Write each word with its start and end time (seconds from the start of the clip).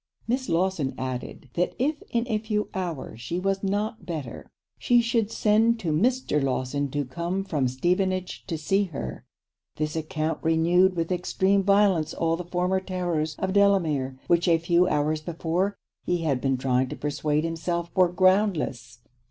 Miss 0.27 0.49
Lawson 0.49 0.95
added, 0.97 1.51
that 1.53 1.75
if 1.77 2.01
in 2.09 2.27
a 2.27 2.39
few 2.39 2.69
hours 2.73 3.21
she 3.21 3.37
was 3.39 3.61
not 3.63 4.03
better, 4.03 4.49
she 4.79 4.99
should 4.99 5.29
send 5.29 5.79
to 5.81 5.91
Mr. 5.91 6.41
Lawson 6.41 6.89
to 6.89 7.05
come 7.05 7.43
from 7.43 7.67
Stevenage 7.67 8.43
to 8.47 8.57
see 8.57 8.85
her. 8.85 9.27
This 9.75 9.95
account 9.95 10.39
renewed 10.41 10.95
with 10.95 11.11
extreme 11.11 11.61
violence 11.61 12.15
all 12.15 12.35
the 12.35 12.43
former 12.45 12.79
terrors 12.79 13.35
of 13.35 13.53
Delamere, 13.53 14.17
which 14.25 14.47
a 14.47 14.57
few 14.57 14.87
hours 14.87 15.21
before 15.21 15.77
he 16.03 16.23
had 16.23 16.41
been 16.41 16.57
trying 16.57 16.89
to 16.89 16.95
persuade 16.95 17.43
himself 17.43 17.91
were 17.95 18.11
groundless. 18.11 19.01